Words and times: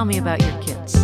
Tell 0.00 0.06
me 0.06 0.16
about 0.16 0.40
your 0.40 0.62
kids. 0.62 0.94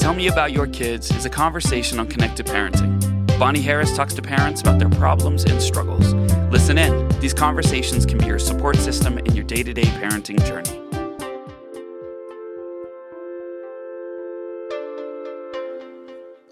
Tell 0.00 0.14
Me 0.14 0.28
About 0.28 0.52
Your 0.52 0.66
Kids 0.66 1.14
is 1.14 1.26
a 1.26 1.28
conversation 1.28 2.00
on 2.00 2.06
connected 2.06 2.46
parenting. 2.46 2.98
Bonnie 3.38 3.60
Harris 3.60 3.94
talks 3.94 4.14
to 4.14 4.22
parents 4.22 4.62
about 4.62 4.78
their 4.78 4.88
problems 4.88 5.44
and 5.44 5.60
struggles. 5.60 6.14
Listen 6.50 6.78
in. 6.78 7.06
These 7.20 7.34
conversations 7.34 8.06
can 8.06 8.16
be 8.16 8.24
your 8.24 8.38
support 8.38 8.76
system 8.76 9.18
in 9.18 9.34
your 9.34 9.44
day 9.44 9.62
to 9.62 9.74
day 9.74 9.82
parenting 9.82 10.42
journey. 10.46 10.80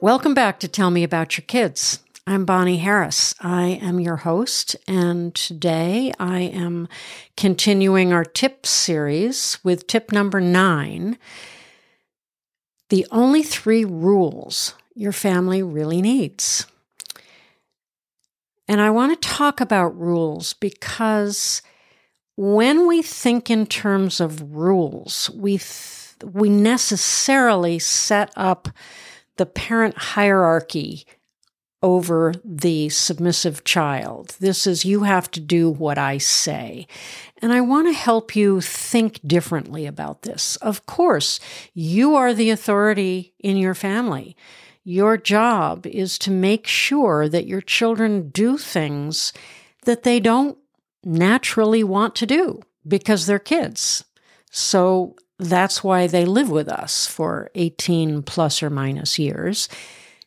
Welcome 0.03 0.35
back 0.35 0.61
to 0.61 0.69
Tell 0.69 0.91
Me 0.91 1.03
About 1.03 1.39
Your 1.39 1.47
Kids. 1.47 2.01
I'm 2.27 2.47
Bonnie 2.47 2.79
Harris. 2.79 3.35
I 3.43 3.79
am 3.83 4.01
your 4.01 4.17
host, 4.17 4.77
and 4.89 5.35
today 5.35 6.11
I 6.19 6.41
am 6.41 6.89
continuing 7.37 8.15
our 8.15 8.25
tips 8.25 8.71
series 8.71 9.59
with 9.63 9.87
tip 9.87 10.11
number 10.11 10.41
nine 10.41 11.19
the 12.89 13.07
only 13.11 13.43
three 13.43 13.85
rules 13.85 14.75
your 14.95 15.13
family 15.13 15.63
really 15.63 16.01
needs. 16.01 16.67
And 18.69 18.81
I 18.81 18.89
want 18.89 19.21
to 19.21 19.29
talk 19.29 19.61
about 19.61 19.99
rules 19.99 20.55
because 20.55 21.61
when 22.37 22.87
we 22.87 23.03
think 23.03 23.51
in 23.51 23.67
terms 23.67 24.21
of 24.21 24.55
rules, 24.55 25.29
we, 25.35 25.59
th- 25.59 26.15
we 26.25 26.49
necessarily 26.49 27.79
set 27.79 28.33
up 28.35 28.69
the 29.37 29.47
parent 29.47 29.97
hierarchy 29.97 31.05
over 31.85 32.33
the 32.43 32.89
submissive 32.89 33.63
child. 33.63 34.35
This 34.41 34.67
is, 34.67 34.87
you 34.87 35.03
have 35.03 35.31
to 35.33 35.39
do 35.39 35.69
what 35.69 35.99
I 35.99 36.17
say. 36.17 36.87
And 37.43 37.53
I 37.53 37.61
want 37.61 37.89
to 37.89 37.93
help 37.93 38.35
you 38.35 38.63
think 38.63 39.21
differently 39.27 39.85
about 39.85 40.23
this. 40.23 40.57
Of 40.57 40.87
course, 40.87 41.39
you 41.75 42.15
are 42.15 42.33
the 42.33 42.49
authority 42.49 43.35
in 43.39 43.59
your 43.59 43.75
family. 43.75 44.35
Your 44.83 45.19
job 45.19 45.87
is 45.87 46.19
to 46.21 46.31
make 46.31 46.67
sure 46.67 47.29
that 47.29 47.47
your 47.47 47.61
children 47.61 48.31
do 48.31 48.57
things 48.57 49.35
that 49.85 50.05
they 50.05 50.21
don't 50.21 50.57
naturally 51.05 51.85
want 51.85 52.15
to 52.15 52.25
do 52.25 52.63
because 52.89 53.27
they're 53.27 53.39
kids. 53.39 54.05
So 54.51 55.17
that's 55.39 55.85
why 55.85 56.07
they 56.07 56.25
live 56.25 56.49
with 56.49 56.71
us 56.71 57.07
for 57.07 57.51
18 57.55 58.23
plus 58.23 58.63
or 58.63 58.71
minus 58.71 59.19
years. 59.19 59.69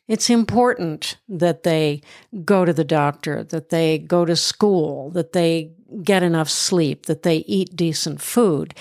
It's 0.08 0.30
important 0.30 1.18
that 1.28 1.62
they 1.62 2.00
go 2.44 2.64
to 2.64 2.72
the 2.72 2.84
doctor, 2.84 3.44
that 3.44 3.68
they 3.68 3.98
go 3.98 4.24
to 4.24 4.34
school, 4.34 5.10
that 5.10 5.32
they 5.32 5.72
get 6.02 6.22
enough 6.22 6.48
sleep, 6.48 7.06
that 7.06 7.22
they 7.22 7.38
eat 7.38 7.76
decent 7.76 8.20
food. 8.20 8.74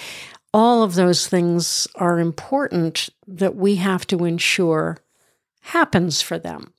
All 0.53 0.83
of 0.83 0.95
those 0.95 1.27
things 1.27 1.87
are 1.95 2.19
important 2.19 3.09
that 3.27 3.55
we 3.55 3.75
have 3.75 4.07
to 4.07 4.23
ensure 4.23 4.97
happens 5.61 6.21
for 6.21 6.39
them. 6.39 6.73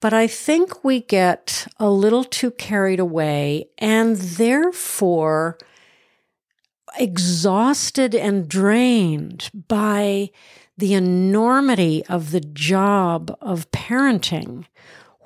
But 0.00 0.12
I 0.12 0.26
think 0.26 0.84
we 0.84 1.00
get 1.00 1.66
a 1.78 1.90
little 1.90 2.24
too 2.24 2.50
carried 2.52 3.00
away 3.00 3.70
and 3.78 4.16
therefore 4.16 5.58
exhausted 6.98 8.14
and 8.14 8.48
drained 8.48 9.50
by 9.54 10.30
the 10.78 10.94
enormity 10.94 12.04
of 12.06 12.30
the 12.30 12.40
job 12.40 13.36
of 13.40 13.70
parenting 13.72 14.64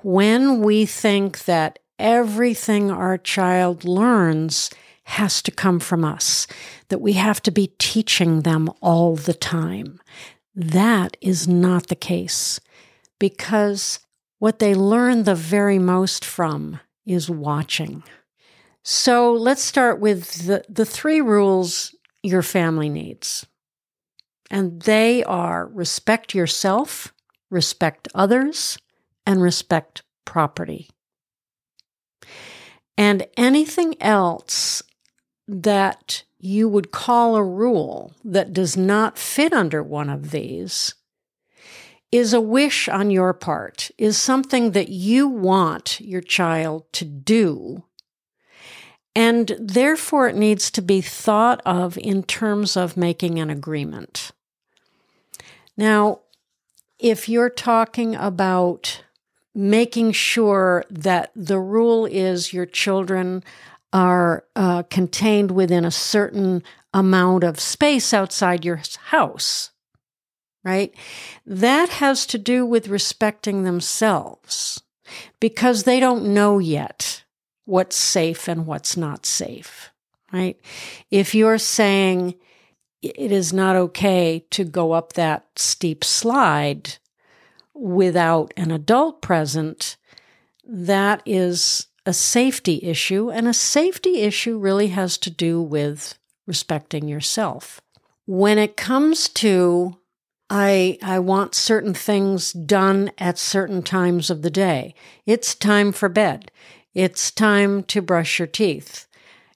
when 0.03 0.61
we 0.61 0.87
think 0.87 1.45
that 1.45 1.79
everything 1.99 2.91
our 2.91 3.19
child 3.19 3.85
learns 3.85 4.71
has 5.05 5.43
to 5.43 5.51
come 5.51 5.79
from 5.79 6.05
us, 6.05 6.47
that 6.89 7.01
we 7.01 7.13
have 7.13 7.43
to 7.43 7.51
be 7.51 7.75
teaching 7.79 8.41
them 8.41 8.71
all 8.81 9.15
the 9.15 9.35
time. 9.35 10.01
That 10.55 11.17
is 11.21 11.47
not 11.47 11.89
the 11.89 11.97
case 11.97 12.59
because 13.19 14.01
what 14.39 14.59
they 14.59 14.75
learn 14.75 15.25
the 15.25 15.35
very 15.35 15.79
most 15.79 16.25
from 16.25 16.81
is 17.05 17.29
watching. 17.29 18.03
So 18.83 19.33
let's 19.33 19.63
start 19.63 20.01
with 20.01 20.47
the, 20.47 20.65
the 20.69 20.87
three 20.87 21.21
rules 21.21 21.95
your 22.23 22.43
family 22.43 22.89
needs. 22.89 23.47
And 24.51 24.83
they 24.83 25.25
are 25.25 25.67
respect 25.69 26.35
yourself, 26.35 27.13
respect 27.51 28.09
others, 28.15 28.79
and 29.27 29.43
respect 29.43 30.03
property. 30.25 30.91
And 32.97 33.27
anything 33.37 34.01
else 34.01 34.83
that 35.49 36.25
you 36.39 36.69
would 36.69 36.91
call 36.91 37.37
a 37.37 37.45
rule 37.45 38.15
that 38.25 38.53
does 38.53 38.77
not 38.77 39.17
fit 39.17 39.53
under 39.53 39.83
one 39.83 40.11
of 40.11 40.31
these 40.31 40.95
is 42.11 42.35
a 42.35 42.41
wish 42.41 42.89
on 42.89 43.11
your 43.11 43.33
part, 43.33 43.91
is 43.97 44.19
something 44.19 44.73
that 44.73 44.91
you 44.91 45.27
want 45.27 45.99
your 46.01 46.21
child 46.21 46.85
to 46.93 47.07
do. 47.07 47.85
And 49.15 49.55
therefore, 49.59 50.29
it 50.29 50.37
needs 50.37 50.71
to 50.71 50.83
be 50.83 51.01
thought 51.01 51.61
of 51.67 51.99
in 51.99 52.23
terms 52.23 52.77
of 52.77 52.97
making 52.97 53.39
an 53.39 53.51
agreement. 53.51 54.33
Now, 55.77 56.21
if 56.99 57.29
you're 57.29 57.51
talking 57.51 58.15
about 58.15 59.03
making 59.55 60.13
sure 60.13 60.85
that 60.89 61.31
the 61.37 61.59
rule 61.59 62.07
is 62.07 62.53
your 62.53 62.65
children 62.65 63.45
are 63.93 64.45
uh, 64.57 64.83
contained 64.85 65.51
within 65.51 65.85
a 65.85 65.91
certain 65.91 66.63
amount 66.95 67.45
of 67.45 67.61
space 67.61 68.15
outside 68.15 68.65
your 68.65 68.81
house, 69.07 69.71
right? 70.65 70.95
That 71.45 71.91
has 71.91 72.25
to 72.27 72.39
do 72.39 72.65
with 72.65 72.89
respecting 72.89 73.65
themselves 73.65 74.83
because 75.41 75.83
they 75.83 76.01
don't 76.01 76.33
know 76.33 76.59
yet 76.59 77.25
what's 77.65 77.97
safe 77.97 78.49
and 78.49 78.67
what's 78.67 78.97
not 78.97 79.27
safe, 79.27 79.91
right? 80.33 80.59
If 81.11 81.35
you're 81.35 81.59
saying, 81.59 82.35
it 83.03 83.33
is 83.33 83.53
not 83.53 83.77
okay 83.77 84.45
to 84.51 84.65
go 84.65 84.93
up 84.93 85.15
that 85.15 85.47
steep 85.57 86.05
slide 86.05 86.99
without 87.75 88.53
an 88.57 88.71
adult 88.71 89.23
present, 89.23 89.97
that 90.65 91.23
is 91.27 91.89
a 92.07 92.13
safety 92.13 92.81
issue. 92.83 93.31
And 93.31 93.49
a 93.49 93.55
safety 93.55 94.21
issue 94.21 94.59
really 94.59 94.89
has 94.89 95.19
to 95.19 95.31
do 95.31 95.61
with 95.61 96.19
respecting 96.47 97.09
yourself. 97.09 97.81
When 98.27 98.59
it 98.59 98.77
comes 98.77 99.29
to, 99.31 99.99
I, 100.49 100.99
I 101.03 101.19
want 101.19 101.55
certain 101.55 101.95
things 101.95 102.53
done 102.53 103.11
at 103.19 103.39
certain 103.39 103.83
times 103.83 104.31
of 104.31 104.43
the 104.43 104.51
day, 104.51 104.95
it's 105.27 105.55
time 105.55 105.93
for 105.93 106.09
bed. 106.09 106.51
It's 106.95 107.31
time 107.31 107.85
to 107.85 108.03
brush 108.03 108.39
your 108.39 108.49
teeth. 108.49 109.07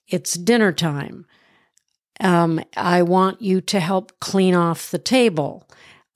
It's 0.08 0.34
dinner 0.34 0.72
time. 0.72 1.26
Um, 2.19 2.62
I 2.76 3.02
want 3.02 3.42
you 3.42 3.60
to 3.60 3.80
help 3.80 4.19
clean 4.20 4.54
off 4.54 4.91
the 4.91 4.98
table, 4.98 5.69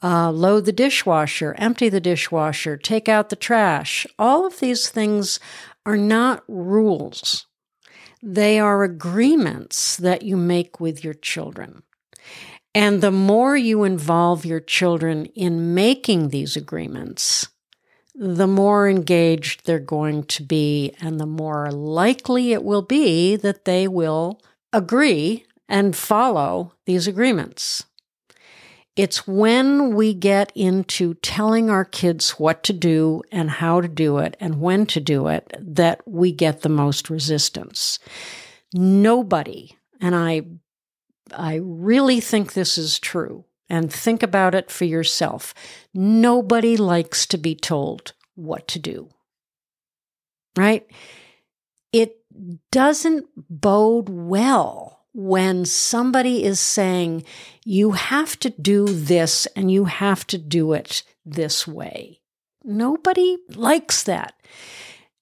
uh, 0.03 0.31
load 0.31 0.64
the 0.64 0.72
dishwasher, 0.72 1.54
empty 1.58 1.91
the 1.91 2.00
dishwasher, 2.00 2.78
take 2.78 3.08
out 3.08 3.28
the 3.28 3.36
trash. 3.36 4.06
All 4.19 4.47
of 4.47 4.60
these 4.60 4.88
things 4.88 5.38
are 5.84 5.98
not 5.98 6.42
rules. 6.48 7.47
They 8.22 8.58
are 8.58 8.82
agreements 8.82 9.97
that 9.97 10.22
you 10.22 10.37
make 10.37 10.81
with 10.81 11.04
your 11.04 11.14
children. 11.14 11.82
And 12.75 13.02
the 13.02 13.10
more 13.10 13.56
you 13.56 13.84
involve 13.84 14.47
your 14.47 14.60
children 14.60 15.26
in 15.26 15.75
making 15.75 16.28
these 16.28 16.56
agreements, 16.56 17.48
the 18.15 18.47
more 18.47 18.88
engaged 18.88 19.65
they're 19.65 19.78
going 19.78 20.25
to 20.25 20.43
be, 20.43 20.94
and 21.00 21.19
the 21.21 21.26
more 21.26 21.70
likely 21.70 22.52
it 22.52 22.64
will 22.64 22.82
be 22.82 23.37
that 23.37 23.64
they 23.64 23.87
will 23.88 24.40
agree 24.73 25.44
and 25.69 25.94
follow 25.96 26.73
these 26.87 27.06
agreements. 27.06 27.84
It's 28.96 29.26
when 29.26 29.94
we 29.94 30.12
get 30.12 30.52
into 30.55 31.14
telling 31.14 31.70
our 31.70 31.84
kids 31.84 32.32
what 32.32 32.62
to 32.64 32.73
do 32.73 33.23
and 33.31 33.49
how 33.49 33.81
to 33.81 33.88
do 33.88 34.19
it 34.19 34.37
and 34.40 34.61
when 34.61 34.84
to 34.87 35.00
do 35.00 35.29
it 35.29 35.55
that 35.58 36.06
we 36.06 36.32
get 36.32 36.61
the 36.61 36.69
most 36.69 37.08
resistance. 37.08 37.99
Nobody, 38.75 39.76
and 40.00 40.14
I, 40.14 40.43
I 41.32 41.61
really 41.62 42.20
think 42.20 42.52
this 42.52 42.76
is 42.76 42.99
true, 42.99 43.44
and 43.70 43.93
think 43.93 44.22
about 44.22 44.55
it 44.55 44.70
for 44.70 44.84
yourself. 44.84 45.55
Nobody 45.94 46.76
likes 46.76 47.25
to 47.26 47.38
be 47.38 47.55
told 47.55 48.12
what 48.34 48.67
to 48.69 48.78
do. 48.78 49.08
Right? 50.56 50.87
It 51.93 52.17
doesn't 52.70 53.26
bode 53.49 54.08
well 54.08 55.06
when 55.12 55.64
somebody 55.64 56.44
is 56.44 56.61
saying, 56.61 57.25
you 57.64 57.93
have 57.93 58.38
to 58.40 58.50
do 58.50 58.87
this 58.87 59.46
and 59.56 59.70
you 59.70 59.84
have 59.87 60.26
to 60.28 60.38
do 60.38 60.72
it 60.72 61.02
this 61.25 61.67
way. 61.67 62.20
Nobody 62.64 63.38
likes 63.55 64.02
that. 64.05 64.34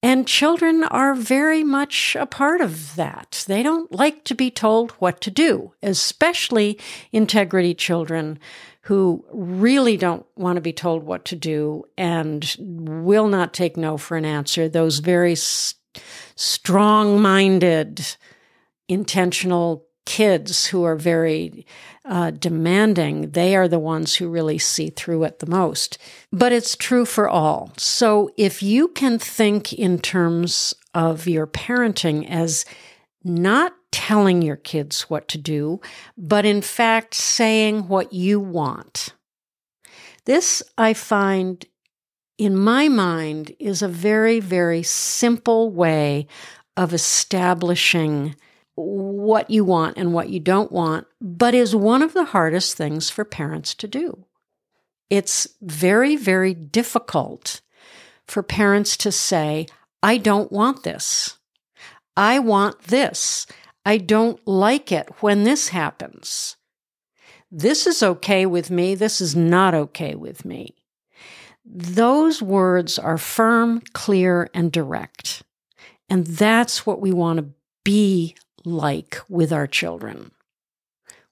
And 0.00 0.28
children 0.28 0.84
are 0.84 1.14
very 1.14 1.64
much 1.64 2.16
a 2.18 2.24
part 2.24 2.60
of 2.60 2.94
that. 2.94 3.44
They 3.48 3.64
don't 3.64 3.90
like 3.90 4.22
to 4.24 4.34
be 4.34 4.50
told 4.50 4.92
what 4.92 5.20
to 5.22 5.30
do, 5.30 5.72
especially 5.82 6.78
integrity 7.10 7.74
children 7.74 8.38
who 8.82 9.24
really 9.32 9.96
don't 9.96 10.24
want 10.36 10.56
to 10.56 10.60
be 10.60 10.72
told 10.72 11.02
what 11.02 11.24
to 11.26 11.36
do 11.36 11.84
and 11.98 12.56
will 12.58 13.26
not 13.26 13.52
take 13.52 13.76
no 13.76 13.96
for 13.96 14.16
an 14.16 14.24
answer. 14.24 14.68
Those 14.68 15.00
very 15.00 15.36
strong 16.36 17.20
minded, 17.20 18.16
intentional 18.88 19.87
kids 20.08 20.64
who 20.64 20.84
are 20.84 20.96
very 20.96 21.66
uh, 22.06 22.30
demanding, 22.30 23.32
they 23.32 23.54
are 23.54 23.68
the 23.68 23.78
ones 23.78 24.16
who 24.16 24.26
really 24.26 24.56
see 24.56 24.88
through 24.88 25.22
it 25.24 25.38
the 25.38 25.46
most. 25.46 25.98
But 26.32 26.50
it's 26.50 26.74
true 26.74 27.04
for 27.04 27.28
all. 27.28 27.74
So 27.76 28.30
if 28.38 28.62
you 28.62 28.88
can 28.88 29.18
think 29.18 29.74
in 29.74 29.98
terms 29.98 30.74
of 30.94 31.28
your 31.28 31.46
parenting 31.46 32.26
as 32.26 32.64
not 33.22 33.74
telling 33.92 34.40
your 34.40 34.56
kids 34.56 35.02
what 35.10 35.28
to 35.28 35.36
do, 35.36 35.78
but 36.16 36.46
in 36.46 36.62
fact 36.62 37.12
saying 37.12 37.88
what 37.88 38.10
you 38.10 38.40
want. 38.40 39.12
This 40.24 40.62
I 40.78 40.94
find 40.94 41.66
in 42.38 42.56
my 42.56 42.88
mind 42.88 43.54
is 43.58 43.82
a 43.82 43.88
very, 43.88 44.40
very 44.40 44.82
simple 44.82 45.70
way 45.70 46.26
of 46.78 46.94
establishing 46.94 48.34
what 48.78 49.50
you 49.50 49.64
want 49.64 49.96
and 49.96 50.12
what 50.12 50.28
you 50.28 50.38
don't 50.38 50.70
want, 50.70 51.06
but 51.20 51.54
is 51.54 51.74
one 51.74 52.02
of 52.02 52.14
the 52.14 52.26
hardest 52.26 52.76
things 52.76 53.10
for 53.10 53.24
parents 53.24 53.74
to 53.74 53.88
do. 53.88 54.24
It's 55.10 55.48
very, 55.60 56.16
very 56.16 56.54
difficult 56.54 57.60
for 58.26 58.42
parents 58.42 58.96
to 58.98 59.10
say, 59.10 59.66
I 60.02 60.18
don't 60.18 60.52
want 60.52 60.84
this. 60.84 61.38
I 62.16 62.38
want 62.38 62.82
this. 62.84 63.46
I 63.84 63.96
don't 63.96 64.40
like 64.46 64.92
it 64.92 65.08
when 65.20 65.44
this 65.44 65.68
happens. 65.68 66.56
This 67.50 67.86
is 67.86 68.02
okay 68.02 68.44
with 68.44 68.70
me. 68.70 68.94
This 68.94 69.20
is 69.20 69.34
not 69.34 69.74
okay 69.74 70.14
with 70.14 70.44
me. 70.44 70.76
Those 71.64 72.42
words 72.42 72.98
are 72.98 73.18
firm, 73.18 73.82
clear, 73.92 74.50
and 74.54 74.70
direct. 74.70 75.42
And 76.10 76.26
that's 76.26 76.86
what 76.86 77.00
we 77.00 77.12
want 77.12 77.38
to 77.38 77.48
be 77.84 78.36
like 78.64 79.18
with 79.28 79.52
our 79.52 79.66
children. 79.66 80.32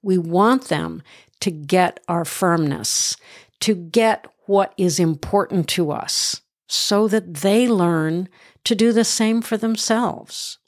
We 0.02 0.18
want 0.18 0.64
them 0.64 1.02
to 1.40 1.50
get 1.50 2.00
our 2.08 2.24
firmness, 2.24 3.16
to 3.60 3.74
get 3.74 4.26
what 4.46 4.72
is 4.76 4.98
important 4.98 5.68
to 5.70 5.90
us, 5.90 6.42
so 6.68 7.08
that 7.08 7.34
they 7.34 7.68
learn 7.68 8.28
to 8.64 8.74
do 8.74 8.92
the 8.92 9.04
same 9.04 9.42
for 9.42 9.56
themselves. 9.56 10.58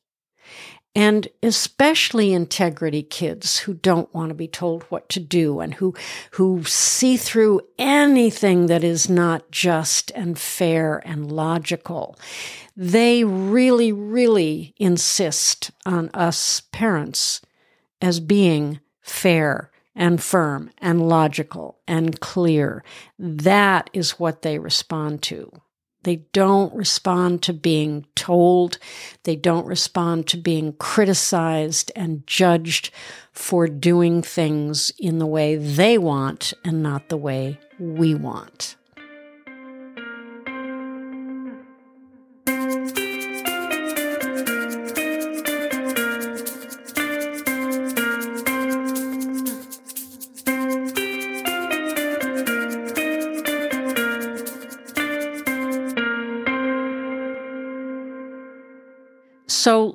And 0.95 1.29
especially 1.43 2.33
integrity 2.33 3.03
kids 3.03 3.61
who 3.61 3.75
don't 3.75 4.13
want 4.13 4.31
to 4.31 4.35
be 4.35 4.49
told 4.49 4.83
what 4.85 5.09
to 5.11 5.21
do 5.21 5.61
and 5.61 5.75
who, 5.75 5.95
who 6.33 6.65
see 6.65 7.17
through 7.17 7.61
anything 7.79 8.67
that 8.67 8.83
is 8.83 9.09
not 9.09 9.51
just 9.51 10.11
and 10.15 10.39
fair 10.39 11.01
and 11.07 11.31
logical 11.31 12.17
they 12.81 13.25
really, 13.25 13.91
really 13.91 14.73
insist 14.77 15.73
on 15.85 16.11
us 16.15 16.63
parents 16.71 17.41
as 18.01 18.21
being 18.21 18.79
fair 19.01 19.73
and 19.97 20.23
firm 20.23 20.71
and 20.79 21.09
logical 21.09 21.81
and 21.89 22.21
clear. 22.21 22.85
That 23.19 23.91
is 23.93 24.21
what 24.21 24.43
they 24.43 24.61
respond 24.61 25.23
to. 25.25 25.51
They 26.05 26.17
don't 26.33 26.75
respond 26.75 27.43
to 27.43 27.53
being 27.53 28.07
told. 28.15 28.79
They 29.25 29.37
don't 29.37 29.67
respond 29.67 30.27
to 30.29 30.37
being 30.37 30.73
criticized 30.75 31.93
and 31.97 32.27
judged 32.27 32.91
for 33.33 33.67
doing 33.67 34.23
things 34.23 34.93
in 34.99 35.19
the 35.19 35.27
way 35.27 35.57
they 35.57 35.99
want 35.99 36.55
and 36.65 36.83
not 36.83 37.09
the 37.09 37.17
way 37.17 37.59
we 37.79 38.15
want. 38.15 38.77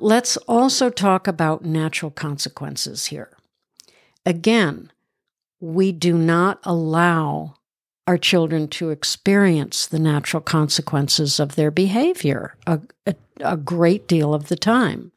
Let's 0.04 0.36
also 0.36 0.90
talk 0.90 1.26
about 1.26 1.64
natural 1.64 2.10
consequences 2.10 3.06
here. 3.06 3.30
Again, 4.26 4.92
we 5.60 5.92
do 5.92 6.18
not 6.18 6.60
allow 6.62 7.54
our 8.06 8.18
children 8.18 8.68
to 8.68 8.90
experience 8.90 9.86
the 9.86 9.98
natural 9.98 10.42
consequences 10.42 11.40
of 11.40 11.56
their 11.56 11.70
behavior 11.70 12.54
a, 12.66 12.80
a, 13.06 13.14
a, 13.40 13.56
great 13.56 14.06
deal 14.06 14.34
of 14.34 14.48
the 14.48 14.56
time. 14.56 15.10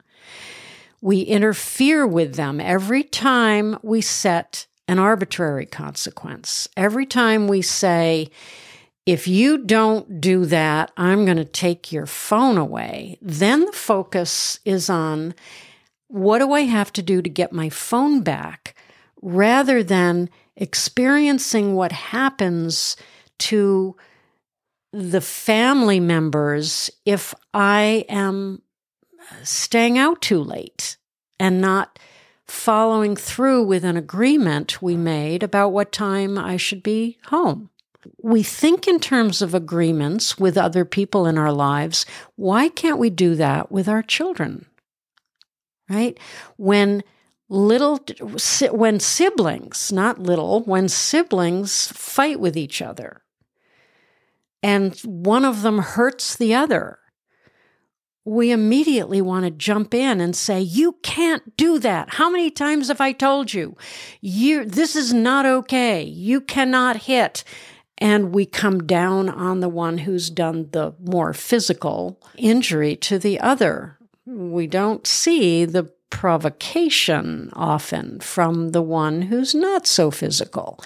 We 1.02 1.20
interfere 1.20 2.06
with 2.06 2.36
them 2.36 2.58
every 2.58 3.02
time 3.02 3.78
we 3.82 4.00
set 4.00 4.66
an 4.88 4.98
arbitrary 4.98 5.66
consequence. 5.66 6.66
Every 6.78 7.04
time 7.04 7.46
we 7.46 7.60
say, 7.60 8.30
if 9.08 9.26
you 9.26 9.56
don't 9.56 10.20
do 10.20 10.44
that, 10.44 10.92
I'm 10.98 11.24
going 11.24 11.38
to 11.38 11.44
take 11.46 11.90
your 11.90 12.04
phone 12.04 12.58
away. 12.58 13.16
Then 13.22 13.64
the 13.64 13.72
focus 13.72 14.60
is 14.66 14.90
on 14.90 15.34
what 16.08 16.40
do 16.40 16.52
I 16.52 16.64
have 16.64 16.92
to 16.92 17.02
do 17.02 17.22
to 17.22 17.30
get 17.30 17.50
my 17.50 17.70
phone 17.70 18.20
back 18.20 18.74
rather 19.22 19.82
than 19.82 20.28
experiencing 20.56 21.74
what 21.74 21.90
happens 21.90 22.98
to 23.38 23.96
the 24.92 25.22
family 25.22 26.00
members 26.00 26.90
if 27.06 27.34
I 27.54 28.04
am 28.10 28.60
staying 29.42 29.96
out 29.96 30.20
too 30.20 30.42
late 30.42 30.98
and 31.40 31.62
not 31.62 31.98
following 32.44 33.16
through 33.16 33.64
with 33.64 33.84
an 33.84 33.96
agreement 33.96 34.82
we 34.82 34.98
made 34.98 35.42
about 35.42 35.70
what 35.70 35.92
time 35.92 36.36
I 36.36 36.58
should 36.58 36.82
be 36.82 37.16
home 37.28 37.70
we 38.22 38.42
think 38.42 38.86
in 38.86 39.00
terms 39.00 39.42
of 39.42 39.54
agreements 39.54 40.38
with 40.38 40.56
other 40.56 40.84
people 40.84 41.26
in 41.26 41.36
our 41.36 41.52
lives. 41.52 42.06
Why 42.36 42.68
can't 42.68 42.98
we 42.98 43.10
do 43.10 43.34
that 43.36 43.72
with 43.72 43.88
our 43.88 44.02
children? 44.02 44.66
Right? 45.88 46.18
When 46.56 47.02
little, 47.48 47.98
when 48.70 49.00
siblings, 49.00 49.90
not 49.90 50.18
little, 50.18 50.60
when 50.62 50.88
siblings 50.88 51.88
fight 51.88 52.38
with 52.38 52.56
each 52.56 52.82
other 52.82 53.22
and 54.62 54.98
one 55.00 55.44
of 55.44 55.62
them 55.62 55.78
hurts 55.78 56.36
the 56.36 56.54
other, 56.54 56.98
we 58.24 58.50
immediately 58.50 59.22
want 59.22 59.46
to 59.46 59.50
jump 59.50 59.94
in 59.94 60.20
and 60.20 60.36
say, 60.36 60.60
You 60.60 60.98
can't 61.02 61.56
do 61.56 61.78
that. 61.78 62.14
How 62.14 62.28
many 62.28 62.50
times 62.50 62.88
have 62.88 63.00
I 63.00 63.12
told 63.12 63.54
you? 63.54 63.74
You, 64.20 64.66
this 64.66 64.94
is 64.94 65.14
not 65.14 65.46
okay. 65.46 66.02
You 66.02 66.42
cannot 66.42 67.04
hit 67.04 67.42
and 67.98 68.32
we 68.32 68.46
come 68.46 68.84
down 68.84 69.28
on 69.28 69.60
the 69.60 69.68
one 69.68 69.98
who's 69.98 70.30
done 70.30 70.68
the 70.70 70.94
more 71.00 71.32
physical 71.32 72.20
injury 72.36 72.96
to 72.96 73.18
the 73.18 73.40
other. 73.40 73.98
We 74.24 74.66
don't 74.66 75.06
see 75.06 75.64
the 75.64 75.84
provocation 76.10 77.50
often 77.52 78.20
from 78.20 78.70
the 78.70 78.82
one 78.82 79.22
who's 79.22 79.54
not 79.54 79.86
so 79.86 80.10
physical. 80.10 80.80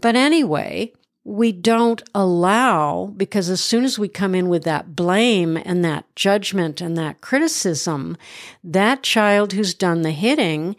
But 0.00 0.16
anyway, 0.16 0.92
we 1.24 1.52
don't 1.52 2.02
allow, 2.14 3.12
because 3.16 3.50
as 3.50 3.60
soon 3.62 3.84
as 3.84 3.98
we 3.98 4.08
come 4.08 4.34
in 4.34 4.48
with 4.48 4.64
that 4.64 4.96
blame 4.96 5.56
and 5.56 5.84
that 5.84 6.04
judgment 6.16 6.80
and 6.80 6.96
that 6.96 7.20
criticism, 7.20 8.16
that 8.64 9.02
child 9.02 9.52
who's 9.52 9.74
done 9.74 10.02
the 10.02 10.10
hitting 10.10 10.74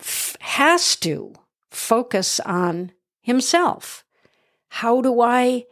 f- 0.00 0.36
has 0.40 0.96
to 0.96 1.34
focus 1.70 2.40
on 2.40 2.92
himself 3.20 4.04
how 4.68 5.00
do 5.00 5.20
I 5.20 5.64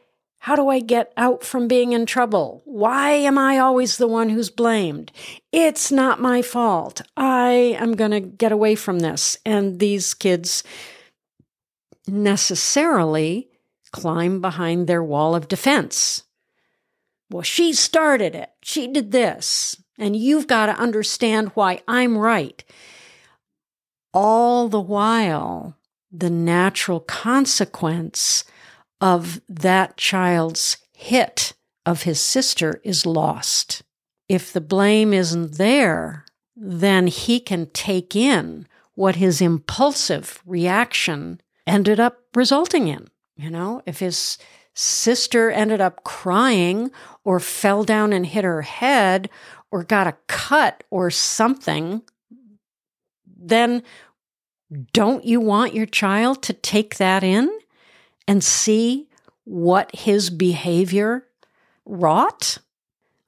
how 0.47 0.55
do 0.55 0.69
I 0.69 0.79
get 0.79 1.13
out 1.17 1.43
from 1.43 1.67
being 1.67 1.93
in 1.93 2.07
trouble? 2.07 2.63
Why 2.65 3.11
am 3.11 3.37
I 3.37 3.59
always 3.59 3.97
the 3.97 4.07
one 4.07 4.29
who's 4.29 4.49
blamed? 4.49 5.11
It's 5.51 5.91
not 5.91 6.21
my 6.21 6.41
fault. 6.41 7.03
I 7.17 7.75
am 7.81 7.97
going 7.97 8.13
to 8.13 8.21
get 8.21 8.53
away 8.53 8.77
from 8.77 9.01
this. 9.01 9.37
And 9.45 9.81
these 9.81 10.15
kids 10.15 10.63
necessarily 12.07 13.49
climb 13.91 14.41
behind 14.41 14.87
their 14.87 15.03
wall 15.03 15.35
of 15.35 15.49
defense. 15.49 16.23
Well, 17.29 17.43
she 17.43 17.73
started 17.73 18.37
it. 18.37 18.51
She 18.63 18.87
did 18.87 19.11
this. 19.11 19.83
And 19.99 20.15
you've 20.15 20.47
got 20.47 20.67
to 20.67 20.79
understand 20.79 21.51
why 21.55 21.81
I'm 21.89 22.17
right. 22.17 22.63
All 24.15 24.69
the 24.69 24.81
while, 24.81 25.77
the 26.13 26.31
natural 26.31 27.01
consequence 27.01 28.45
of 29.01 29.41
that 29.49 29.97
child's 29.97 30.79
hit 30.93 31.53
of 31.85 32.03
his 32.03 32.21
sister 32.21 32.81
is 32.85 33.07
lost. 33.07 33.83
if 34.29 34.53
the 34.53 34.61
blame 34.61 35.13
isn't 35.13 35.57
there, 35.57 36.25
then 36.57 37.07
he 37.07 37.39
can 37.39 37.67
take 37.71 38.17
in 38.17 38.67
what 38.95 39.15
his 39.17 39.41
impulsive 39.41 40.43
reaction 40.45 41.41
ended 41.65 42.01
up 42.01 42.23
resulting 42.35 42.89
in. 42.89 43.07
You 43.37 43.51
know, 43.51 43.83
if 43.87 44.01
his 44.01 44.37
sister 44.75 45.51
ended 45.51 45.81
up 45.81 46.03
crying 46.03 46.91
or 47.25 47.39
fell 47.39 47.85
down 47.85 48.13
and 48.13 48.27
hit 48.27 48.43
her 48.43 48.63
head 48.63 49.31
or 49.71 49.85
got 49.85 50.07
a 50.07 50.17
cut 50.27 50.83
or 50.91 51.11
something, 51.11 52.03
then 53.27 53.83
don't 54.93 55.25
you 55.25 55.41
want 55.41 55.75
your 55.75 55.87
child 55.87 56.43
to 56.43 56.53
take 56.53 56.97
that 56.97 57.23
in 57.23 57.49
and 58.27 58.43
see 58.43 59.09
what 59.45 59.95
his 59.95 60.31
behavior 60.31 61.27
wrought? 61.85 62.59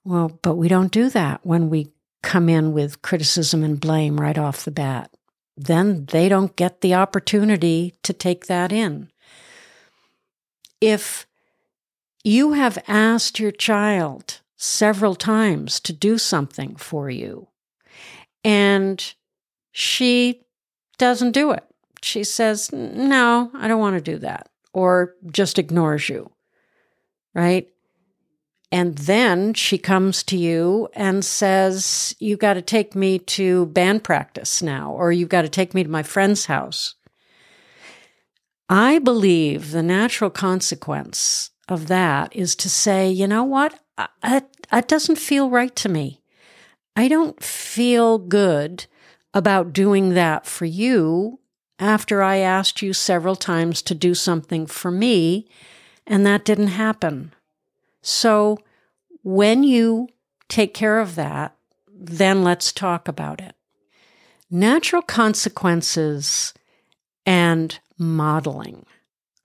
Well, 0.05 0.38
but 0.43 0.55
we 0.55 0.69
don't 0.69 0.93
do 0.93 1.11
that 1.11 1.40
when 1.45 1.71
we 1.71 1.93
come 2.23 2.49
in 2.49 2.73
with 2.73 3.02
criticism 3.02 3.62
and 3.62 3.81
blame 3.81 4.21
right 4.21 4.38
off 4.38 4.64
the 4.64 4.71
bat. 4.71 5.11
Then 5.57 6.07
they 6.07 6.28
don't 6.28 6.57
get 6.57 6.81
the 6.81 6.95
opportunity 6.95 7.95
to 8.02 8.12
take 8.12 8.47
that 8.47 8.73
in. 8.73 9.11
If 10.81 11.26
you 12.23 12.52
have 12.52 12.78
asked 12.87 13.38
your 13.38 13.50
child 13.50 14.40
several 14.57 15.14
times 15.14 15.81
to 15.81 15.93
do 15.93 16.19
something 16.19 16.76
for 16.76 17.11
you 17.11 17.49
and 18.45 19.14
she 19.73 20.43
doesn't 20.99 21.33
do 21.33 21.50
it, 21.52 21.64
she 22.02 22.25
says, 22.25 22.71
No, 22.73 23.50
I 23.55 23.69
don't 23.69 23.81
want 23.81 23.97
to 23.97 24.12
do 24.12 24.19
that, 24.19 24.48
or 24.72 25.14
just 25.30 25.58
ignores 25.58 26.08
you, 26.08 26.30
right? 27.34 27.68
And 28.70 28.98
then 28.98 29.54
she 29.54 29.78
comes 29.78 30.22
to 30.25 30.37
you 30.37 30.88
and 30.92 31.25
says, 31.25 32.14
You 32.18 32.37
got 32.37 32.54
to 32.54 32.62
take 32.62 32.94
me 32.94 33.18
to 33.20 33.66
band 33.66 34.04
practice 34.04 34.62
now, 34.62 34.92
or 34.92 35.10
you've 35.10 35.30
got 35.30 35.42
to 35.42 35.48
take 35.48 35.72
me 35.72 35.82
to 35.82 35.88
my 35.88 36.02
friend's 36.02 36.46
house. 36.46 36.94
I 38.68 38.98
believe 38.98 39.70
the 39.70 39.82
natural 39.82 40.30
consequence 40.30 41.50
of 41.68 41.87
that 41.88 42.34
is 42.37 42.54
to 42.56 42.68
say, 42.68 43.10
you 43.10 43.26
know 43.26 43.44
what? 43.44 43.80
That 44.22 44.88
doesn't 44.88 45.16
feel 45.16 45.48
right 45.48 45.75
to 45.76 45.88
me. 45.88 46.20
I 46.94 47.08
don't 47.08 47.42
feel 47.42 48.18
good 48.18 48.87
about 49.32 49.72
doing 49.72 50.10
that 50.10 50.46
for 50.46 50.66
you 50.66 51.40
after 51.78 52.23
I 52.23 52.38
asked 52.38 52.82
you 52.82 52.92
several 52.92 53.37
times 53.37 53.82
to 53.82 53.94
do 53.94 54.14
something 54.14 54.66
for 54.66 54.90
me, 54.90 55.49
and 56.06 56.26
that 56.26 56.44
didn't 56.44 56.68
happen. 56.68 57.35
So 58.02 58.58
when 59.23 59.62
you 59.62 60.08
take 60.49 60.75
care 60.75 60.99
of 60.99 61.14
that, 61.14 61.56
then 61.92 62.42
let's 62.42 62.73
talk 62.73 63.08
about 63.08 63.40
it. 63.40 63.54
Natural 64.50 65.02
consequences 65.02 66.54
and 67.26 67.78
modeling 67.99 68.87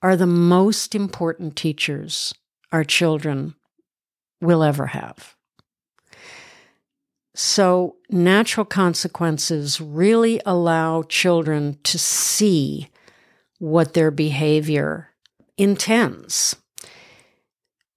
are 0.00 0.16
the 0.16 0.26
most 0.26 0.94
important 0.94 1.56
teachers 1.56 2.34
our 2.72 2.84
children 2.84 3.54
will 4.40 4.62
ever 4.62 4.86
have. 4.86 5.34
So, 7.36 7.96
natural 8.10 8.64
consequences 8.64 9.80
really 9.80 10.40
allow 10.46 11.02
children 11.02 11.78
to 11.82 11.98
see 11.98 12.90
what 13.58 13.94
their 13.94 14.12
behavior 14.12 15.10
intends. 15.58 16.54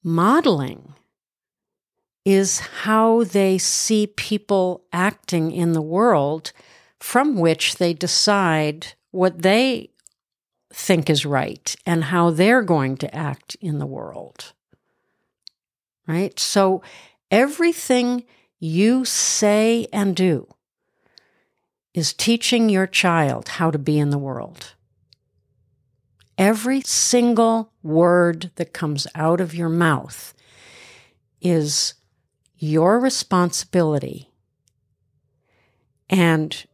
Modeling 0.04 0.94
is 2.26 2.60
how 2.60 3.24
they 3.24 3.58
see 3.58 4.08
people 4.08 4.84
acting 4.92 5.52
in 5.52 5.74
the 5.74 5.82
world 5.82 6.52
from 7.00 7.38
which 7.38 7.76
they 7.76 7.94
decide 7.94 8.88
what 9.12 9.44
they 9.44 9.92
think 10.74 11.10
is 11.10 11.26
right 11.26 11.76
and 11.86 12.06
how 12.06 12.32
they're 12.32 12.64
going 12.64 12.98
to 12.98 13.16
act 13.16 13.56
in 13.62 13.80
the 13.80 13.86
world. 13.86 14.52
Right? 16.08 16.38
So 16.40 16.82
everything 17.30 18.24
you 18.60 19.06
say 19.06 19.88
and 19.94 20.16
do 20.16 20.48
is 21.94 22.14
teaching 22.14 22.70
your 22.70 22.88
child 22.88 23.50
how 23.50 23.72
to 23.72 23.80
be 23.80 23.98
in 23.98 24.10
the 24.10 24.18
world. 24.18 24.74
Every 26.38 26.82
single 26.82 27.72
word 27.82 28.52
that 28.56 28.74
comes 28.74 29.08
out 29.16 29.42
of 29.42 29.56
your 29.56 29.70
mouth 29.70 30.34
is 31.42 31.96
your 32.58 33.00
responsibility 33.00 34.30
and 36.10 36.66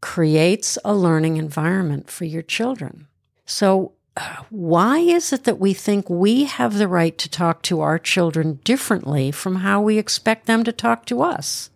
creates 0.00 0.78
a 0.84 0.94
learning 0.94 1.36
environment 1.36 2.10
for 2.10 2.24
your 2.24 2.42
children. 2.42 3.06
So, 3.46 3.92
why 4.50 4.98
is 4.98 5.32
it 5.32 5.44
that 5.44 5.58
we 5.58 5.74
think 5.74 6.08
we 6.08 6.44
have 6.44 6.78
the 6.78 6.88
right 6.88 7.16
to 7.18 7.28
talk 7.28 7.62
to 7.62 7.80
our 7.80 7.98
children 7.98 8.60
differently 8.64 9.30
from 9.30 9.56
how 9.56 9.80
we 9.80 9.98
expect 9.98 10.46
them 10.46 10.64
to 10.64 10.72
talk 10.72 11.04
to 11.06 11.22
us? 11.22 11.70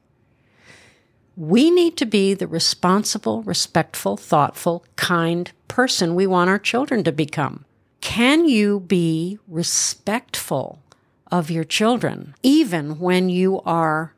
We 1.36 1.70
need 1.70 1.96
to 1.96 2.06
be 2.06 2.34
the 2.34 2.46
responsible, 2.46 3.42
respectful, 3.42 4.16
thoughtful, 4.16 4.84
kind 4.96 5.50
person 5.68 6.14
we 6.14 6.26
want 6.26 6.50
our 6.50 6.58
children 6.58 7.04
to 7.04 7.12
become. 7.12 7.64
Can 8.00 8.46
you 8.46 8.80
be 8.80 9.38
respectful 9.48 10.82
of 11.30 11.50
your 11.50 11.64
children, 11.64 12.34
even 12.42 12.98
when 12.98 13.30
you 13.30 13.60
are 13.62 14.14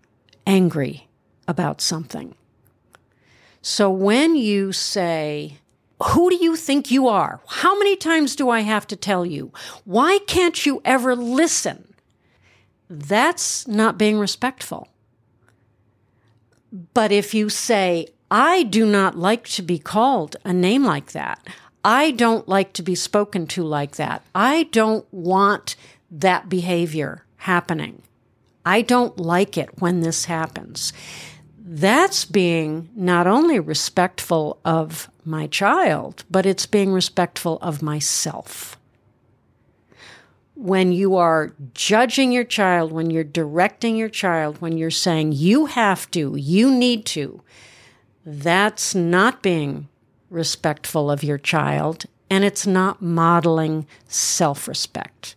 angry 0.47 1.09
about 1.47 1.81
something? 1.81 2.35
So 3.63 3.91
when 3.91 4.35
you 4.37 4.73
say, 4.73 5.59
who 6.03 6.31
do 6.31 6.37
you 6.37 6.57
think 6.57 6.91
you 6.91 7.09
are? 7.09 7.41
How 7.47 7.79
many 7.79 7.97
times 7.97 8.37
do 8.37 8.51
I 8.51 8.61
have 8.61 8.87
to 8.89 8.97
tell 8.97 9.25
you? 9.25 9.53
Why 9.85 10.19
can't 10.27 10.67
you 10.67 10.83
ever 10.85 11.15
listen? 11.15 11.95
That's 12.89 13.67
not 13.67 13.99
being 13.99 14.19
respectful. 14.19 14.89
But 16.93 17.13
if 17.13 17.35
you 17.35 17.49
say, 17.49 18.09
I 18.31 18.65
do 18.65 18.85
not 18.85 19.17
like 19.17 19.47
to 19.51 19.63
be 19.63 19.79
called 19.79 20.37
a 20.45 20.53
name 20.53 20.85
like 20.85 21.13
that, 21.13 21.47
I 21.85 22.11
don't 22.11 22.49
like 22.49 22.73
to 22.75 22.83
be 22.83 22.95
spoken 22.95 23.47
to 23.49 23.63
like 23.63 23.97
that, 23.97 24.23
I 24.35 24.65
don't 24.65 25.07
want 25.13 25.77
that 26.11 26.49
behavior 26.49 27.25
happening, 27.37 28.03
I 28.65 28.83
don't 28.83 29.19
like 29.21 29.57
it 29.57 29.81
when 29.81 30.01
this 30.01 30.25
happens. 30.25 30.93
That's 31.67 32.27
being 32.27 32.91
not 32.95 33.27
only 33.27 33.59
respectful 33.59 34.61
of 34.67 35.09
my 35.25 35.47
child, 35.47 36.25
but 36.31 36.45
it's 36.45 36.67
being 36.67 36.93
respectful 36.93 37.59
of 37.63 37.81
myself. 37.81 38.77
When 40.55 40.93
you 40.93 41.17
are 41.17 41.55
judging 41.73 42.33
your 42.33 42.45
child, 42.45 42.93
when 42.93 43.11
you're 43.11 43.25
directing 43.25 43.97
your 43.97 44.11
child, 44.11 44.61
when 44.61 44.77
you're 44.77 44.91
saying 44.91 45.33
you 45.33 45.65
have 45.65 46.11
to, 46.11 46.37
you 46.37 46.71
need 46.71 47.07
to, 47.07 47.41
that's 48.27 48.95
not 48.95 49.43
being 49.43 49.89
respectful 50.29 51.11
of 51.11 51.25
your 51.25 51.39
child 51.39 52.05
and 52.29 52.45
it's 52.45 52.67
not 52.67 53.01
modeling 53.01 53.87
self 54.07 54.69
respect. 54.69 55.35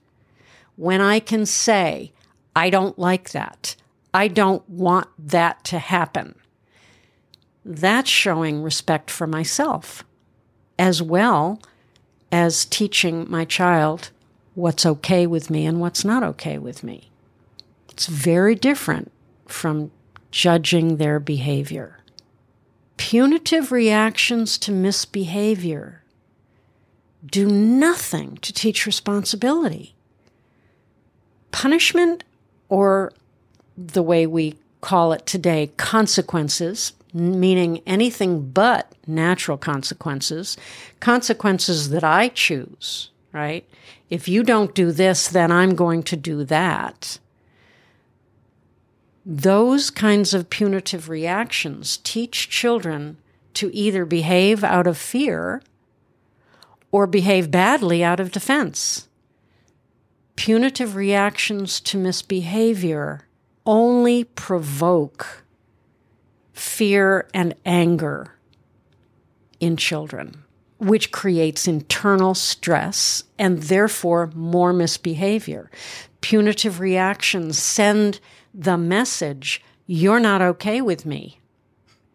When 0.75 0.99
I 0.99 1.21
can 1.21 1.45
say, 1.45 2.11
I 2.53 2.69
don't 2.69 2.99
like 2.99 3.31
that, 3.31 3.77
I 4.17 4.29
don't 4.29 4.67
want 4.67 5.09
that 5.19 5.63
to 5.65 5.77
happen 5.77 6.33
that's 7.63 8.09
showing 8.09 8.63
respect 8.63 9.11
for 9.11 9.27
myself 9.27 10.03
as 10.79 11.03
well 11.03 11.61
as 12.31 12.65
teaching 12.65 13.29
my 13.29 13.45
child 13.45 14.09
what's 14.55 14.87
okay 14.87 15.27
with 15.27 15.51
me 15.51 15.67
and 15.67 15.79
what's 15.79 16.03
not 16.03 16.23
okay 16.23 16.57
with 16.57 16.83
me. 16.83 17.11
It's 17.89 18.07
very 18.07 18.55
different 18.55 19.11
from 19.45 19.91
judging 20.31 20.97
their 20.97 21.19
behavior. 21.19 21.99
Punitive 22.97 23.71
reactions 23.71 24.57
to 24.57 24.71
misbehavior 24.71 26.01
do 27.23 27.45
nothing 27.45 28.37
to 28.37 28.51
teach 28.51 28.87
responsibility. 28.87 29.93
Punishment, 31.51 32.23
or 32.67 33.11
the 33.77 34.03
way 34.03 34.25
we 34.25 34.55
call 34.81 35.13
it 35.13 35.25
today, 35.25 35.71
consequences, 35.77 36.93
meaning 37.13 37.81
anything 37.85 38.49
but 38.49 38.93
natural 39.05 39.57
consequences, 39.57 40.57
consequences 40.99 41.89
that 41.89 42.03
I 42.03 42.29
choose, 42.29 43.09
right? 43.31 43.67
If 44.09 44.27
you 44.27 44.43
don't 44.43 44.73
do 44.73 44.91
this, 44.91 45.27
then 45.27 45.51
I'm 45.51 45.75
going 45.75 46.03
to 46.03 46.15
do 46.15 46.43
that. 46.45 47.19
Those 49.25 49.89
kinds 49.89 50.33
of 50.33 50.49
punitive 50.49 51.09
reactions 51.09 51.97
teach 51.97 52.49
children 52.49 53.17
to 53.55 53.73
either 53.75 54.05
behave 54.05 54.63
out 54.63 54.87
of 54.87 54.97
fear 54.97 55.61
or 56.91 57.07
behave 57.07 57.51
badly 57.51 58.03
out 58.03 58.19
of 58.19 58.31
defense. 58.31 59.07
Punitive 60.37 60.95
reactions 60.95 61.81
to 61.81 61.97
misbehavior 61.97 63.26
only 63.67 64.23
provoke 64.23 65.43
fear 66.53 67.27
and 67.33 67.53
anger 67.65 68.33
in 69.59 69.75
children, 69.75 70.43
which 70.77 71.11
creates 71.11 71.67
internal 71.67 72.33
stress 72.33 73.23
and 73.37 73.63
therefore 73.63 74.31
more 74.33 74.71
misbehavior. 74.71 75.69
Punitive 76.21 76.79
reactions 76.79 77.59
send 77.59 78.19
the 78.53 78.77
message 78.77 79.61
you're 79.85 80.19
not 80.19 80.41
okay 80.41 80.81
with 80.81 81.05
me. 81.05 81.39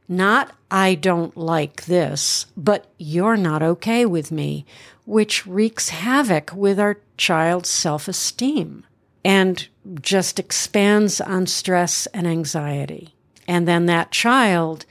Not, 0.09 0.54
I 0.71 0.94
don't 0.94 1.37
like 1.37 1.85
this, 1.85 2.47
but 2.56 2.87
you're 2.99 3.37
not 3.37 3.62
okay 3.62 4.04
with 4.04 4.32
me, 4.32 4.66
which 5.04 5.47
wreaks 5.47 5.90
havoc 5.90 6.52
with 6.54 6.80
our 6.80 6.99
child's 7.16 7.71
self 7.71 8.09
esteem 8.09 8.85
and 9.25 9.69
just 10.00 10.38
expands 10.38 11.21
on 11.21 11.47
stress 11.47 12.07
and 12.09 12.26
anxiety. 12.26 13.14
And 13.47 13.67
then 13.69 13.87
that 13.87 14.11
child 14.11 14.85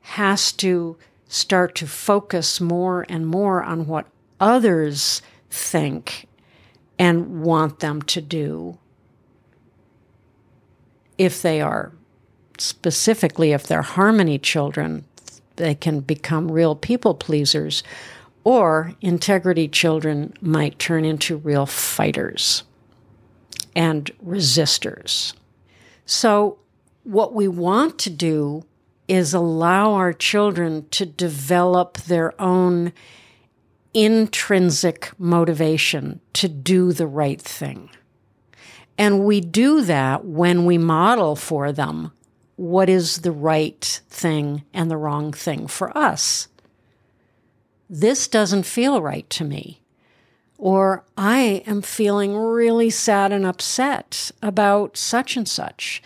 has 0.00 0.52
to 0.52 0.96
start 1.28 1.74
to 1.74 1.86
focus 1.86 2.60
more 2.60 3.06
and 3.08 3.26
more 3.26 3.62
on 3.62 3.86
what 3.86 4.06
others 4.40 5.22
think 5.50 6.26
and 6.98 7.42
want 7.42 7.80
them 7.80 8.02
to 8.02 8.20
do 8.20 8.78
if 11.18 11.42
they 11.42 11.60
are 11.60 11.92
specifically 12.58 13.52
if 13.52 13.66
they're 13.66 13.82
harmony 13.82 14.38
children 14.38 15.04
they 15.56 15.74
can 15.74 16.00
become 16.00 16.50
real 16.50 16.74
people 16.74 17.14
pleasers 17.14 17.82
or 18.44 18.92
integrity 19.00 19.66
children 19.66 20.32
might 20.40 20.78
turn 20.78 21.04
into 21.04 21.36
real 21.38 21.66
fighters 21.66 22.62
and 23.74 24.10
resistors 24.24 25.34
so 26.06 26.58
what 27.04 27.34
we 27.34 27.48
want 27.48 27.98
to 28.00 28.10
do 28.10 28.64
is 29.06 29.34
allow 29.34 29.92
our 29.92 30.12
children 30.12 30.88
to 30.90 31.04
develop 31.04 31.98
their 31.98 32.40
own 32.40 32.92
intrinsic 33.92 35.12
motivation 35.18 36.20
to 36.32 36.48
do 36.48 36.92
the 36.92 37.06
right 37.06 37.40
thing. 37.40 37.90
And 38.96 39.24
we 39.24 39.40
do 39.40 39.82
that 39.82 40.24
when 40.24 40.64
we 40.64 40.78
model 40.78 41.36
for 41.36 41.70
them 41.72 42.12
what 42.56 42.88
is 42.88 43.18
the 43.18 43.32
right 43.32 44.00
thing 44.08 44.64
and 44.72 44.90
the 44.90 44.96
wrong 44.96 45.32
thing 45.32 45.66
for 45.66 45.96
us. 45.96 46.48
This 47.90 48.28
doesn't 48.28 48.62
feel 48.64 49.02
right 49.02 49.28
to 49.30 49.44
me. 49.44 49.80
Or 50.64 51.04
I 51.14 51.62
am 51.66 51.82
feeling 51.82 52.34
really 52.34 52.88
sad 52.88 53.32
and 53.32 53.44
upset 53.44 54.30
about 54.40 54.96
such 54.96 55.36
and 55.36 55.46
such 55.46 56.02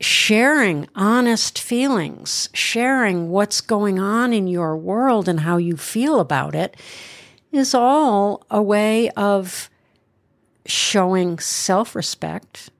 sharing 0.00 0.86
honest 0.94 1.58
feelings, 1.58 2.48
sharing 2.54 3.30
what's 3.30 3.60
going 3.60 3.98
on 3.98 4.32
in 4.32 4.46
your 4.46 4.76
world 4.76 5.28
and 5.28 5.40
how 5.40 5.56
you 5.56 5.76
feel 5.76 6.20
about 6.20 6.54
it 6.54 6.76
is 7.50 7.74
all 7.74 8.46
a 8.48 8.62
way 8.62 9.10
of 9.16 9.68
showing 10.66 11.40
self 11.40 11.96
respect 11.96 12.70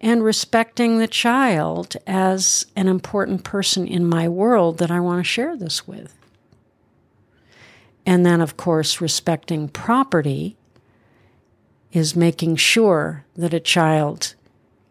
and 0.00 0.24
respecting 0.24 0.98
the 0.98 1.06
child 1.06 1.96
as 2.08 2.66
an 2.74 2.88
important 2.88 3.44
person 3.44 3.86
in 3.86 4.04
my 4.04 4.28
world 4.28 4.78
that 4.78 4.90
I 4.90 4.98
want 4.98 5.20
to 5.20 5.30
share 5.30 5.56
this 5.56 5.86
with. 5.86 6.23
And 8.06 8.24
then, 8.24 8.40
of 8.40 8.56
course, 8.56 9.00
respecting 9.00 9.68
property 9.68 10.56
is 11.92 12.16
making 12.16 12.56
sure 12.56 13.24
that 13.36 13.54
a 13.54 13.60
child 13.60 14.34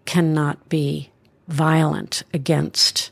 cannot 0.06 0.70
be 0.70 1.12
violent 1.48 2.24
against 2.34 3.12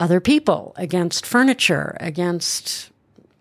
other 0.00 0.20
people, 0.20 0.72
against 0.76 1.26
furniture, 1.26 1.96
against 2.00 2.90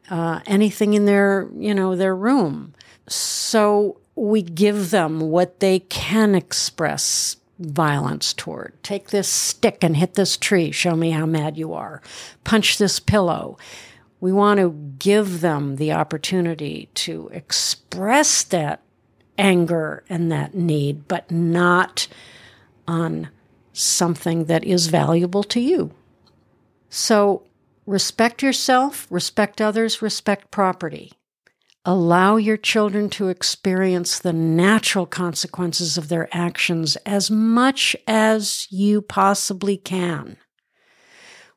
uh, 0.10 0.42
anything 0.46 0.94
in 0.94 1.06
their, 1.06 1.50
you 1.58 1.74
know, 1.74 1.96
their 1.96 2.16
room. 2.16 2.74
So 3.08 3.98
we 4.16 4.42
give 4.42 4.92
them 4.92 5.20
what 5.20 5.60
they 5.60 5.80
can 5.80 6.36
express 6.36 7.38
violence 7.60 8.34
toward. 8.34 8.74
Take 8.84 9.10
this 9.10 9.28
stick 9.28 9.84
and 9.84 9.96
hit 9.96 10.16
this 10.16 10.38
tree. 10.38 10.72
Show 10.72 10.96
me 10.96 11.12
how 11.12 11.26
mad 11.26 11.58
you 11.58 11.74
are. 11.74 12.02
Punch 12.44 12.78
this 12.78 13.00
pillow. 13.00 13.58
We 14.24 14.32
want 14.32 14.62
to 14.62 14.70
give 15.00 15.42
them 15.42 15.76
the 15.76 15.92
opportunity 15.92 16.88
to 16.94 17.30
express 17.34 18.42
that 18.44 18.82
anger 19.38 20.06
and 20.08 20.32
that 20.32 20.56
need, 20.56 21.10
but 21.10 21.30
not 21.30 22.08
on 22.88 23.28
something 23.74 24.46
that 24.46 24.64
is 24.64 24.88
valuable 24.88 25.44
to 25.44 25.60
you. 25.60 25.92
So 26.88 27.44
respect 27.86 28.42
yourself, 28.42 29.08
respect 29.10 29.60
others, 29.60 30.02
respect 30.02 30.52
property. 30.52 31.12
Allow 31.84 32.38
your 32.38 32.56
children 32.56 33.10
to 33.10 33.28
experience 33.28 34.20
the 34.20 34.32
natural 34.32 35.06
consequences 35.06 35.98
of 35.98 36.08
their 36.08 36.30
actions 36.32 36.96
as 37.06 37.30
much 37.30 37.94
as 38.08 38.70
you 38.72 39.02
possibly 39.02 39.76
can, 39.76 40.38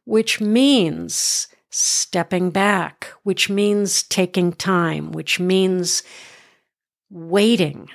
which 0.04 0.40
means 0.40 1.46
stepping 1.76 2.50
back, 2.50 3.12
which 3.22 3.50
means 3.50 4.02
taking 4.04 4.52
time, 4.52 5.12
which 5.12 5.38
means 5.38 6.02
waiting 7.10 7.90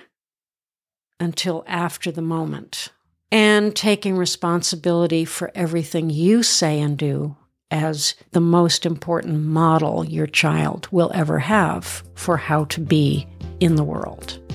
until 1.20 1.63
after 1.67 2.12
the 2.12 2.22
moment 2.22 2.89
and 3.32 3.76
taking 3.76 4.15
responsibility 4.15 5.26
for 5.26 5.52
everything 5.56 6.10
you 6.12 6.44
say 6.44 6.80
and 6.80 6.98
do 6.98 7.36
as 7.72 8.13
the 8.32 8.41
most 8.41 8.86
important 8.86 9.39
model 9.39 10.06
your 10.06 10.28
child 10.28 10.88
will 10.91 11.12
ever 11.15 11.39
have 11.39 12.04
for 12.13 12.38
how 12.38 12.65
to 12.65 12.80
be 12.80 13.26
in 13.60 13.76
the 13.78 13.84
world. 13.84 14.51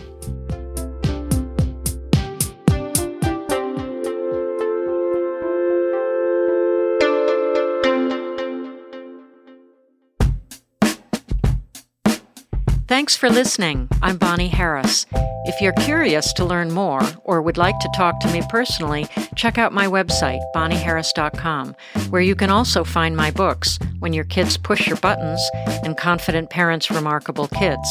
Thanks 12.89 13.17
for 13.17 13.29
listening. 13.29 13.89
I'm 14.01 14.17
Bonnie 14.17 14.47
Harris. 14.47 15.07
If 15.47 15.61
you're 15.61 15.73
curious 15.73 16.33
to 16.35 16.45
learn 16.45 16.71
more 16.71 17.03
or 17.25 17.43
would 17.43 17.57
like 17.57 17.77
to 17.81 17.91
talk 17.97 18.21
to 18.21 18.33
me 18.33 18.43
personally, 18.49 19.09
check 19.35 19.59
out 19.59 19.73
my 19.73 19.89
website, 19.89 20.39
bonnieharris.com, 20.55 21.75
where 22.11 22.23
you 22.23 22.37
can 22.37 22.49
also 22.49 22.85
find 22.85 23.17
my 23.17 23.33
books, 23.33 23.81
When 23.99 24.13
Your 24.13 24.23
Kids 24.25 24.57
Push 24.57 24.87
Your 24.87 24.99
Buttons 24.99 25.41
and 25.83 25.97
Confident 25.97 26.51
Parents 26.51 26.89
Remarkable 26.89 27.49
Kids. 27.49 27.89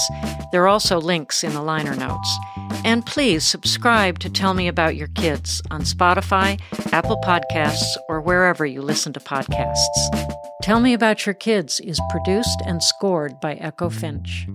There 0.54 0.64
are 0.64 0.70
also 0.70 1.02
links 1.02 1.44
in 1.44 1.54
the 1.54 1.62
liner 1.62 1.96
notes. 1.96 2.38
And 2.86 3.06
please 3.06 3.46
subscribe 3.46 4.20
to 4.20 4.30
Tell 4.30 4.54
Me 4.54 4.70
About 4.70 4.96
Your 4.96 5.10
Kids 5.10 5.62
on 5.72 5.82
Spotify, 5.82 6.58
Apple 6.94 7.20
Podcasts, 7.22 7.98
or 8.08 8.22
wherever 8.22 8.66
you 8.66 8.82
listen 8.82 9.12
to 9.12 9.20
podcasts. 9.20 10.38
Tell 10.62 10.80
Me 10.80 10.94
About 10.94 11.26
Your 11.26 11.36
Kids 11.36 11.82
is 11.82 12.00
produced 12.10 12.62
and 12.66 12.82
scored 12.82 13.42
by 13.42 13.56
Echo 13.56 13.90
Finch. 13.90 14.48